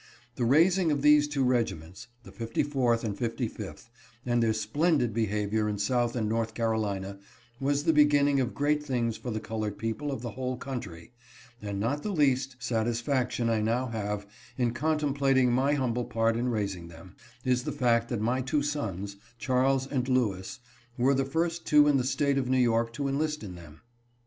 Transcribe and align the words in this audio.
The 0.35 0.45
raising 0.45 0.91
of 0.91 1.03
these 1.03 1.27
two 1.27 1.43
regiments— 1.43 2.07
the 2.23 2.31
54th 2.31 3.03
and 3.03 3.15
55th— 3.15 3.85
and 4.25 4.41
their 4.41 4.51
splen 4.51 4.97
did 4.97 5.13
behavior 5.13 5.69
in 5.69 5.77
South 5.77 6.15
and 6.15 6.27
North 6.27 6.55
Carolina, 6.55 7.19
was 7.59 7.83
the 7.83 7.93
begin 7.93 8.25
ning 8.25 8.39
of 8.39 8.55
great 8.55 8.81
things 8.83 9.15
for 9.15 9.29
the 9.29 9.39
colored 9.39 9.77
people 9.77 10.11
of 10.11 10.23
the 10.23 10.31
whole 10.31 10.57
country; 10.57 11.11
and 11.61 11.79
not 11.79 12.01
the 12.01 12.09
least 12.11 12.55
satisfaction 12.57 13.47
I 13.47 13.61
now 13.61 13.89
have 13.89 14.25
in 14.57 14.73
contemplating 14.73 15.51
my 15.53 15.73
humble 15.75 16.05
part 16.05 16.35
in 16.35 16.49
raising 16.49 16.87
them, 16.87 17.15
is 17.45 17.61
the 17.63 17.71
fact 17.71 18.09
that 18.09 18.19
my 18.19 18.41
two 18.41 18.63
sons, 18.63 19.17
Charles 19.37 19.85
and 19.85 20.09
Lewis, 20.09 20.57
were 20.97 21.13
the 21.13 21.25
first 21.25 21.67
two 21.67 21.87
in 21.87 21.97
the 21.97 22.03
State 22.03 22.39
of 22.39 22.49
New 22.49 22.57
York 22.57 22.91
to 22.93 23.07
enlist 23.07 23.43
in 23.43 23.53
them. 23.53 23.81